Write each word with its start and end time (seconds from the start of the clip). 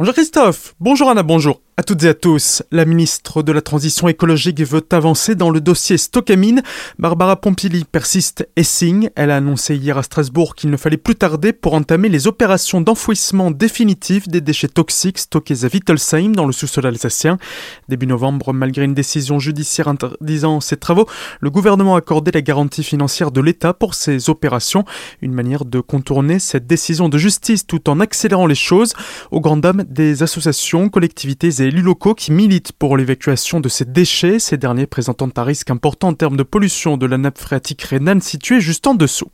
Bonjour 0.00 0.14
Christophe, 0.14 0.74
bonjour 0.80 1.10
Anna, 1.10 1.22
bonjour 1.22 1.60
à 1.80 1.82
toutes 1.82 2.04
et 2.04 2.08
à 2.08 2.14
tous. 2.14 2.62
La 2.70 2.84
ministre 2.84 3.42
de 3.42 3.52
la 3.52 3.62
Transition 3.62 4.06
écologique 4.06 4.60
veut 4.60 4.84
avancer 4.90 5.34
dans 5.34 5.48
le 5.48 5.62
dossier 5.62 5.96
Stockamine. 5.96 6.60
Barbara 6.98 7.40
Pompili 7.40 7.84
persiste 7.84 8.46
et 8.54 8.64
signe. 8.64 9.08
Elle 9.16 9.30
a 9.30 9.36
annoncé 9.36 9.76
hier 9.76 9.96
à 9.96 10.02
Strasbourg 10.02 10.56
qu'il 10.56 10.68
ne 10.68 10.76
fallait 10.76 10.98
plus 10.98 11.14
tarder 11.14 11.54
pour 11.54 11.72
entamer 11.72 12.10
les 12.10 12.26
opérations 12.26 12.82
d'enfouissement 12.82 13.50
définitif 13.50 14.28
des 14.28 14.42
déchets 14.42 14.68
toxiques 14.68 15.16
stockés 15.16 15.64
à 15.64 15.68
Wittelsheim 15.72 16.36
dans 16.36 16.44
le 16.44 16.52
sous-sol 16.52 16.84
alsacien. 16.84 17.38
Début 17.88 18.06
novembre, 18.06 18.52
malgré 18.52 18.84
une 18.84 18.92
décision 18.92 19.38
judiciaire 19.38 19.88
interdisant 19.88 20.60
ces 20.60 20.76
travaux, 20.76 21.06
le 21.40 21.48
gouvernement 21.48 21.94
a 21.94 22.00
accordé 22.00 22.30
la 22.30 22.42
garantie 22.42 22.84
financière 22.84 23.30
de 23.30 23.40
l'État 23.40 23.72
pour 23.72 23.94
ces 23.94 24.28
opérations. 24.28 24.84
Une 25.22 25.32
manière 25.32 25.64
de 25.64 25.80
contourner 25.80 26.40
cette 26.40 26.66
décision 26.66 27.08
de 27.08 27.16
justice 27.16 27.66
tout 27.66 27.88
en 27.88 28.00
accélérant 28.00 28.46
les 28.46 28.54
choses. 28.54 28.92
Au 29.30 29.40
grand 29.40 29.56
dam 29.56 29.82
des 29.88 30.22
associations, 30.22 30.90
collectivités 30.90 31.62
et 31.62 31.69
élus 31.70 31.82
locaux 31.82 32.14
qui 32.14 32.32
militent 32.32 32.72
pour 32.72 32.96
l'évacuation 32.96 33.60
de 33.60 33.68
ces 33.68 33.84
déchets, 33.84 34.40
ces 34.40 34.56
derniers 34.56 34.88
présentant 34.88 35.28
un 35.36 35.44
risque 35.44 35.70
important 35.70 36.08
en 36.08 36.14
termes 36.14 36.36
de 36.36 36.42
pollution 36.42 36.96
de 36.96 37.06
la 37.06 37.16
nappe 37.16 37.38
phréatique 37.38 37.82
rhénane 37.82 38.20
située 38.20 38.60
juste 38.60 38.88
en 38.88 38.94
dessous. 38.94 39.30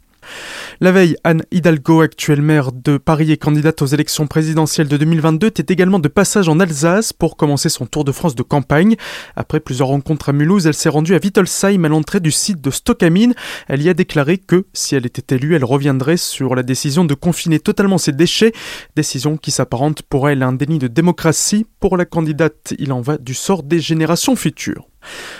La 0.80 0.92
veille, 0.92 1.16
Anne 1.24 1.42
Hidalgo, 1.50 2.00
actuelle 2.00 2.42
maire 2.42 2.72
de 2.72 2.98
Paris 2.98 3.32
et 3.32 3.36
candidate 3.36 3.80
aux 3.82 3.86
élections 3.86 4.26
présidentielles 4.26 4.88
de 4.88 4.96
2022, 4.96 5.46
était 5.46 5.72
également 5.72 5.98
de 5.98 6.08
passage 6.08 6.48
en 6.48 6.60
Alsace 6.60 7.12
pour 7.12 7.36
commencer 7.36 7.68
son 7.68 7.86
tour 7.86 8.04
de 8.04 8.12
France 8.12 8.34
de 8.34 8.42
campagne. 8.42 8.96
Après 9.36 9.60
plusieurs 9.60 9.88
rencontres 9.88 10.28
à 10.28 10.32
Mulhouse, 10.32 10.66
elle 10.66 10.74
s'est 10.74 10.88
rendue 10.88 11.14
à 11.14 11.18
Wittelsheim 11.22 11.84
à 11.84 11.88
l'entrée 11.88 12.20
du 12.20 12.30
site 12.30 12.60
de 12.60 12.70
Stockamine. 12.70 13.34
Elle 13.68 13.82
y 13.82 13.88
a 13.88 13.94
déclaré 13.94 14.38
que, 14.38 14.66
si 14.72 14.94
elle 14.94 15.06
était 15.06 15.34
élue, 15.34 15.54
elle 15.54 15.64
reviendrait 15.64 16.16
sur 16.16 16.54
la 16.54 16.62
décision 16.62 17.04
de 17.04 17.14
confiner 17.14 17.60
totalement 17.60 17.98
ses 17.98 18.12
déchets, 18.12 18.52
décision 18.94 19.36
qui 19.36 19.50
s'apparente 19.50 20.02
pour 20.02 20.28
elle 20.28 20.42
à 20.42 20.46
un 20.46 20.52
déni 20.52 20.78
de 20.78 20.88
démocratie. 20.88 21.66
Pour 21.80 21.96
la 21.96 22.04
candidate, 22.04 22.74
il 22.78 22.92
en 22.92 23.00
va 23.00 23.18
du 23.18 23.34
sort 23.34 23.62
des 23.62 23.80
générations 23.80 24.36
futures. 24.36 24.88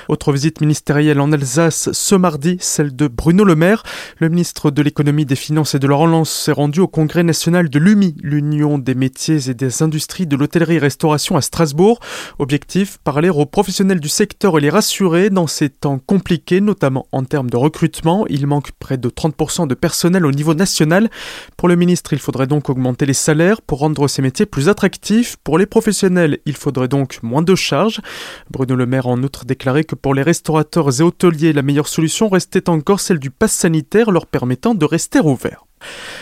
Autre 0.09 0.33
visite 0.33 0.61
ministérielle 0.61 1.21
en 1.21 1.33
Alsace 1.33 1.91
ce 1.93 2.15
mardi, 2.15 2.57
celle 2.61 2.95
de 2.95 3.09
Bruno 3.09 3.45
Le 3.45 3.57
Maire. 3.57 3.83
Le 4.19 4.29
ministre 4.29 4.71
de 4.71 4.83
l'économie, 4.83 5.25
des 5.25 5.37
finances 5.37 5.75
et 5.75 5.79
de 5.79 5.87
la 5.87 5.97
relance 5.97 6.31
s'est 6.31 6.53
rendu 6.53 6.81
au 6.81 6.89
congrès 6.89 7.23
national 7.23 7.69
de 7.69 7.79
l'UMI, 7.79 8.15
l'Union 8.23 8.79
des 8.79 8.95
métiers 8.95 9.49
et 9.49 9.55
des 9.55 9.83
industries 9.83 10.27
de 10.27 10.37
l'hôtellerie-restauration 10.37 11.37
à 11.37 11.41
Strasbourg. 11.41 12.01
Objectif, 12.39 12.99
parler 13.05 13.29
aux 13.29 13.47
professionnels 13.47 14.01
du 14.01 14.09
secteur 14.09 14.59
et 14.59 14.61
les 14.61 14.71
rassurer 14.71 15.31
dans 15.31 15.47
ces 15.47 15.69
temps 15.69 15.99
compliqués, 15.99 16.61
notamment 16.61 17.07
en 17.13 17.25
termes 17.25 17.51
de 17.51 17.57
recrutement. 17.57 18.27
Il 18.29 18.47
manque 18.47 18.73
près 18.73 18.99
de 18.99 19.09
30% 19.09 19.67
de 19.67 19.75
personnel 19.75 20.27
au 20.27 20.33
niveau 20.33 20.55
national. 20.55 21.11
Pour 21.57 21.69
le 21.69 21.77
ministre, 21.77 22.13
il 22.13 22.19
faudrait 22.19 22.47
donc 22.47 22.69
augmenter 22.69 23.07
les 23.07 23.15
salaires 23.15 23.63
pour 23.63 23.79
rendre 23.79 24.09
ces 24.09 24.23
métiers 24.23 24.47
plus 24.47 24.69
attractifs. 24.69 25.37
Pour 25.43 25.59
les 25.59 25.67
professionnels, 25.67 26.39
il 26.47 26.57
faudrait 26.57 26.89
donc 26.89 27.19
moins 27.23 27.43
de 27.43 27.55
charges. 27.55 28.01
Bruno 28.51 28.75
Le 28.75 28.87
Maire 28.87 29.07
en 29.07 29.23
outre 29.23 29.45
déclaré 29.57 29.85
que 29.85 29.95
pour 29.95 30.13
les 30.13 30.23
restaurateurs 30.23 31.01
et 31.01 31.03
hôteliers, 31.03 31.55
la 31.55 31.63
meilleure 31.63 31.89
solution 31.89 32.29
restait 32.29 32.69
encore 32.69 33.01
celle 33.01 33.19
du 33.19 33.31
pass 33.31 33.53
sanitaire 33.53 34.11
leur 34.11 34.27
permettant 34.27 34.75
de 34.75 34.85
rester 34.85 35.19
ouverts. 35.19 35.66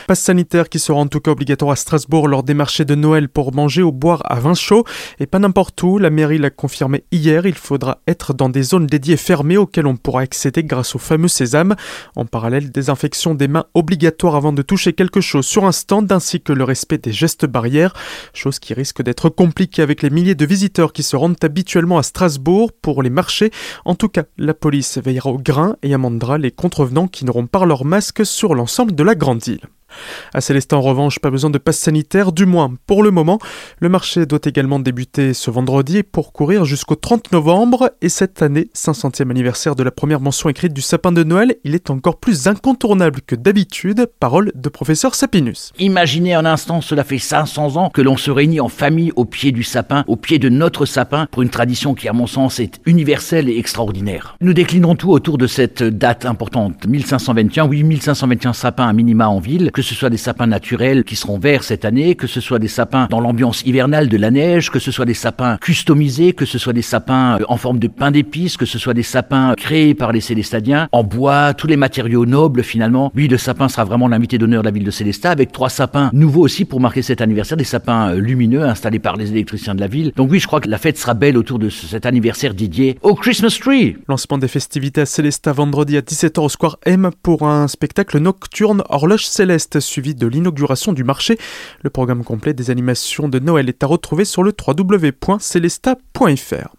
Passe 0.07 0.21
sanitaire 0.21 0.69
qui 0.69 0.79
sera 0.79 0.99
en 0.99 1.07
tout 1.07 1.21
cas 1.21 1.31
obligatoire 1.31 1.71
à 1.71 1.77
Strasbourg 1.77 2.29
lors 2.29 2.43
des 2.43 2.53
marchés 2.53 2.85
de 2.85 2.95
Noël 2.95 3.29
pour 3.29 3.55
manger 3.55 3.83
ou 3.83 3.91
boire 3.91 4.23
à 4.27 4.39
vin 4.39 4.55
chaud 4.55 4.85
et 5.19 5.27
pas 5.27 5.39
n'importe 5.39 5.83
où. 5.83 5.99
La 5.99 6.11
mairie 6.11 6.39
l'a 6.39 6.51
confirmé 6.51 7.05
hier. 7.11 7.47
Il 7.47 7.55
faudra 7.55 8.03
être 8.07 8.35
dans 8.35 8.49
des 8.49 8.63
zones 8.63 8.87
dédiées 8.87 9.17
fermées 9.17 9.57
auxquelles 9.57 9.87
on 9.87 9.97
pourra 9.97 10.21
accéder 10.21 10.63
grâce 10.63 10.95
au 10.95 10.99
fameux 10.99 11.29
sésame. 11.29 11.75
En 12.17 12.27
parallèle, 12.27 12.71
désinfection 12.71 13.35
des 13.35 13.49
mains 13.49 13.65
obligatoire 13.75 14.35
avant 14.35 14.53
de 14.53 14.63
toucher 14.63 14.93
quelque 14.93 15.21
chose 15.21 15.47
sur 15.47 15.65
un 15.65 15.73
stand 15.73 16.11
ainsi 16.13 16.41
que 16.41 16.53
le 16.53 16.65
respect 16.65 16.99
des 16.99 17.13
gestes 17.13 17.47
barrières. 17.47 17.95
Chose 18.35 18.59
qui 18.59 18.75
risque 18.75 19.03
d'être 19.03 19.31
compliquée 19.31 19.83
avec 19.83 20.03
les 20.03 20.11
milliers 20.11 20.35
de 20.35 20.45
visiteurs 20.45 20.93
qui 20.93 21.03
se 21.03 21.17
rendent 21.17 21.43
habituellement 21.43 21.99
à 21.99 22.03
Strasbourg 22.03 22.73
pour 22.73 23.03
les 23.03 23.11
marchés. 23.11 23.51
En 23.85 23.95
tout 23.95 24.09
cas, 24.09 24.25
la 24.37 24.53
police 24.55 24.99
veillera 24.99 25.31
au 25.31 25.39
grain 25.39 25.77
et 25.83 25.95
amendera 25.95 26.37
les 26.37 26.51
contrevenants 26.51 27.09
qui 27.09 27.25
n'auront 27.25 27.47
pas 27.47 27.65
leur 27.65 27.85
masque 27.85 28.27
sur 28.27 28.55
l'ensemble 28.55 28.95
de 28.95 29.03
la 29.03 29.15
grande 29.15 29.44
île. 29.47 29.71
À 30.33 30.41
Célestin, 30.41 30.77
en 30.77 30.81
revanche, 30.81 31.19
pas 31.19 31.31
besoin 31.31 31.51
de 31.51 31.59
passe 31.59 31.79
sanitaire, 31.79 32.33
du 32.33 32.47
moins 32.47 32.75
pour 32.87 33.03
le 33.03 33.11
moment. 33.11 33.39
Le 33.81 33.89
marché 33.89 34.27
doit 34.27 34.41
également 34.45 34.79
débuter 34.79 35.35
ce 35.35 35.51
vendredi 35.51 36.03
pour 36.03 36.33
courir 36.33 36.65
jusqu'au 36.65 36.95
30 36.95 37.33
novembre. 37.33 37.93
Et 38.03 38.09
cette 38.09 38.43
année, 38.43 38.69
500e 38.75 39.31
anniversaire 39.31 39.75
de 39.75 39.83
la 39.83 39.91
première 39.91 40.21
mention 40.21 40.49
écrite 40.49 40.73
du 40.73 40.81
sapin 40.81 41.13
de 41.13 41.23
Noël, 41.23 41.57
il 41.65 41.75
est 41.75 41.91
encore 41.91 42.19
plus 42.19 42.47
incontournable 42.47 43.21
que 43.27 43.35
d'habitude. 43.35 44.07
Parole 44.21 44.53
de 44.55 44.69
professeur 44.69 45.15
Sapinus. 45.15 45.73
Imaginez 45.79 46.35
un 46.35 46.45
instant, 46.45 46.81
cela 46.81 47.05
fait 47.05 47.19
500 47.19 47.77
ans 47.77 47.91
que 47.91 48.03
l'on 48.03 48.17
se 48.17 48.31
réunit 48.31 48.61
en 48.61 48.69
famille 48.69 49.13
au 49.17 49.25
pied 49.25 49.53
du 49.53 49.63
sapin, 49.63 50.05
au 50.07 50.17
pied 50.17 50.39
de 50.39 50.49
notre 50.49 50.87
sapin, 50.87 51.27
pour 51.31 51.43
une 51.43 51.51
tradition 51.51 51.95
qui, 51.95 52.09
à 52.09 52.13
mon 52.13 52.27
sens, 52.27 52.61
est 52.61 52.81
universelle 52.87 53.49
et 53.49 53.59
extraordinaire. 53.59 54.37
Nous 54.41 54.55
déclinons 54.55 54.95
tout 54.97 55.11
autour 55.11 55.39
de 55.39 55.47
cette 55.47 55.83
date 55.83 56.27
importante. 56.27 56.87
1521, 56.87 57.67
oui, 57.67 57.83
1521 57.83 58.53
sapins 58.53 58.89
à 58.89 58.93
minima 58.93 59.29
en 59.29 59.41
ville, 59.41 59.71
ce 59.85 59.95
soit 59.95 60.11
des 60.11 60.17
sapins 60.17 60.49
naturels 60.49 61.05
qui 61.05 61.15
seront 61.15 61.39
verts 61.39 61.63
cette 61.63 61.85
année, 61.85 62.17
que 62.17 62.27
ce 62.27 62.41
soit 62.41 62.59
des 62.59 62.69
sapins 62.69 63.07
dans 63.11 63.21
l'ambiance 63.21 63.63
hivernale 63.65 64.09
de 64.09 64.17
la 64.17 64.31
neige, 64.31 64.71
que 64.71 64.81
ce 64.81 64.91
soit 64.91 65.05
des 65.05 65.15
sapins 65.15 65.59
customisés, 65.59 66.33
que 66.33 66.45
ce 66.45 66.59
soit 66.59 66.73
des 66.73 66.83
sapins 66.83 67.39
euh, 67.39 67.45
en 67.49 67.57
forme 67.57 67.79
de 67.79 67.89
pain 67.89 68.11
d'épices, 68.11 68.57
que 68.57 68.67
ce 68.67 68.79
soit 68.79 68.95
des 68.95 69.03
sapins 69.03 69.55
créés 69.57 69.95
par 69.95 70.11
les 70.13 70.21
Célestadiens, 70.21 70.89
en 70.91 71.05
bois, 71.05 71.55
tous 71.55 71.67
les 71.67 71.77
matériaux 71.77 72.27
nobles 72.27 72.65
finalement. 72.65 73.13
Oui, 73.15 73.29
le 73.29 73.39
sapin 73.39 73.69
sera 73.69 73.85
vraiment 73.85 74.09
l'invité 74.09 74.39
d'honneur 74.39 74.63
de 74.63 74.67
la 74.67 74.73
ville 74.73 74.85
de 74.85 74.91
Célestat, 74.91 75.31
avec 75.31 75.53
trois 75.53 75.71
sapins 75.71 76.11
nouveaux 76.13 76.43
aussi 76.43 76.65
pour 76.65 76.81
marquer 76.81 77.03
cet 77.03 77.21
anniversaire, 77.21 77.57
des 77.57 77.65
sapins 77.65 78.11
euh, 78.11 78.19
lumineux 78.19 78.63
installés 78.63 78.99
par 78.99 79.17
les 79.17 79.31
électriciens 79.31 79.75
de 79.75 79.81
la 79.81 79.87
ville. 79.87 80.13
Donc 80.17 80.31
oui, 80.31 80.41
je 80.41 80.47
crois 80.47 80.61
que 80.61 80.69
la 80.69 80.79
fête 80.79 80.99
sera 80.99 81.15
belle 81.15 81.37
autour 81.37 81.59
de 81.59 81.69
cet 81.69 82.07
anniversaire 82.07 82.55
dédié 82.55 82.99
au 83.03 83.15
Christmas 83.15 83.57
Tree. 83.61 83.97
Lancement 84.09 84.39
des 84.39 84.49
festivités 84.49 85.03
à 85.03 85.07
Célestat 85.07 85.53
vendredi 85.53 85.97
à 85.97 86.01
17h 86.01 86.41
au 86.41 86.49
Square 86.49 86.79
M 86.87 87.11
pour 87.23 87.47
un 87.47 87.69
spectacle 87.69 88.19
nocturne 88.19 88.83
horloge 88.89 89.27
céleste 89.27 89.74
suivi 89.81 90.15
de 90.15 90.27
l'inauguration 90.27 90.93
du 90.93 91.05
marché. 91.05 91.39
Le 91.83 91.91
programme 91.91 92.25
complet 92.25 92.55
des 92.55 92.71
animations 92.71 93.29
de 93.29 93.39
Noël 93.39 93.69
est 93.69 93.83
à 93.83 93.87
retrouver 93.87 94.25
sur 94.25 94.43
le 94.43 94.53
www.celesta.fr. 94.53 96.75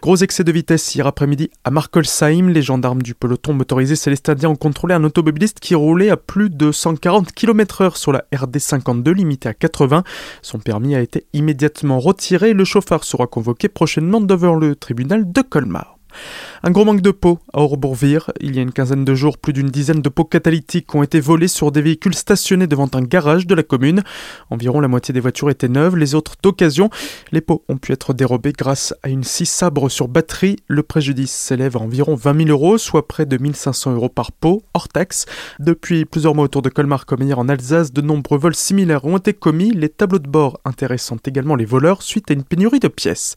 Gros 0.00 0.16
excès 0.16 0.44
de 0.44 0.52
vitesse 0.52 0.94
hier 0.94 1.06
après-midi 1.06 1.50
à 1.64 1.70
Markolsheim. 1.70 2.48
Les 2.48 2.62
gendarmes 2.62 3.02
du 3.02 3.14
peloton 3.14 3.54
motorisé 3.54 3.96
célestadien 3.96 4.50
ont 4.50 4.56
contrôlé 4.56 4.94
un 4.94 5.04
automobiliste 5.04 5.60
qui 5.60 5.74
roulait 5.74 6.10
à 6.10 6.16
plus 6.16 6.50
de 6.50 6.72
140 6.72 7.32
km/h 7.32 7.96
sur 7.96 8.12
la 8.12 8.24
RD 8.34 8.58
52 8.58 9.12
limitée 9.12 9.48
à 9.48 9.54
80. 9.54 10.02
Son 10.42 10.58
permis 10.58 10.94
a 10.94 11.00
été 11.00 11.26
immédiatement 11.32 12.00
retiré 12.00 12.52
le 12.52 12.64
chauffeur 12.64 13.04
sera 13.04 13.26
convoqué 13.26 13.68
prochainement 13.68 14.20
devant 14.20 14.54
le 14.54 14.74
tribunal 14.74 15.30
de 15.30 15.42
Colmar. 15.42 15.98
Un 16.62 16.70
gros 16.70 16.84
manque 16.84 17.00
de 17.00 17.10
pots 17.10 17.38
à 17.52 17.60
Orbourvire. 17.60 18.30
Il 18.40 18.54
y 18.54 18.58
a 18.58 18.62
une 18.62 18.72
quinzaine 18.72 19.04
de 19.04 19.14
jours, 19.14 19.38
plus 19.38 19.52
d'une 19.52 19.68
dizaine 19.68 20.00
de 20.02 20.08
pots 20.08 20.24
catalytiques 20.24 20.94
ont 20.94 21.02
été 21.02 21.20
volés 21.20 21.48
sur 21.48 21.72
des 21.72 21.82
véhicules 21.82 22.14
stationnés 22.14 22.66
devant 22.66 22.88
un 22.94 23.02
garage 23.02 23.46
de 23.46 23.54
la 23.54 23.62
commune. 23.62 24.02
Environ 24.50 24.80
la 24.80 24.88
moitié 24.88 25.12
des 25.12 25.20
voitures 25.20 25.50
étaient 25.50 25.68
neuves, 25.68 25.96
les 25.96 26.14
autres 26.14 26.34
d'occasion. 26.42 26.90
Les 27.32 27.40
pots 27.40 27.64
ont 27.68 27.78
pu 27.78 27.92
être 27.92 28.14
dérobés 28.14 28.52
grâce 28.52 28.94
à 29.02 29.08
une 29.08 29.24
scie 29.24 29.46
sabre 29.46 29.88
sur 29.88 30.08
batterie. 30.08 30.56
Le 30.68 30.82
préjudice 30.82 31.32
s'élève 31.32 31.76
à 31.76 31.80
environ 31.80 32.14
20 32.14 32.46
000 32.46 32.50
euros, 32.50 32.78
soit 32.78 33.08
près 33.08 33.26
de 33.26 33.36
1500 33.36 33.94
euros 33.94 34.08
par 34.08 34.32
pot, 34.32 34.62
hors 34.74 34.88
taxe. 34.88 35.26
Depuis 35.58 36.04
plusieurs 36.04 36.34
mois 36.34 36.44
autour 36.44 36.62
de 36.62 36.68
Colmar 36.68 37.06
comme 37.06 37.22
hier 37.22 37.38
en 37.38 37.48
Alsace, 37.48 37.92
de 37.92 38.00
nombreux 38.00 38.38
vols 38.38 38.54
similaires 38.54 39.04
ont 39.04 39.16
été 39.16 39.32
commis. 39.32 39.72
Les 39.72 39.88
tableaux 39.88 40.18
de 40.18 40.28
bord 40.28 40.60
intéressant 40.64 41.16
également 41.26 41.56
les 41.56 41.64
voleurs 41.64 42.02
suite 42.02 42.30
à 42.30 42.34
une 42.34 42.44
pénurie 42.44 42.80
de 42.80 42.88
pièces. 42.88 43.36